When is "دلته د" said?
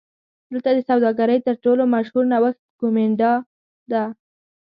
0.51-0.79